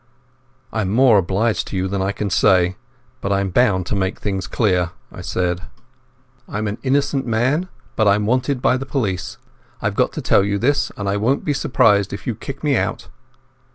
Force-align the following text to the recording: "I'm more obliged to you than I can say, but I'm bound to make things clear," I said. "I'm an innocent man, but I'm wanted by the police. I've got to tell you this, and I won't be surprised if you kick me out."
"I'm 0.73 0.89
more 0.89 1.19
obliged 1.19 1.67
to 1.67 1.77
you 1.77 1.87
than 1.87 2.01
I 2.01 2.11
can 2.11 2.31
say, 2.31 2.75
but 3.21 3.31
I'm 3.31 3.51
bound 3.51 3.85
to 3.85 3.95
make 3.95 4.17
things 4.19 4.47
clear," 4.47 4.93
I 5.11 5.21
said. 5.21 5.61
"I'm 6.49 6.67
an 6.67 6.79
innocent 6.81 7.27
man, 7.27 7.69
but 7.95 8.07
I'm 8.07 8.25
wanted 8.25 8.63
by 8.63 8.77
the 8.77 8.87
police. 8.87 9.37
I've 9.79 9.95
got 9.95 10.11
to 10.13 10.21
tell 10.23 10.43
you 10.43 10.57
this, 10.57 10.91
and 10.97 11.07
I 11.07 11.17
won't 11.17 11.45
be 11.45 11.53
surprised 11.53 12.13
if 12.13 12.25
you 12.25 12.33
kick 12.33 12.63
me 12.63 12.75
out." 12.75 13.09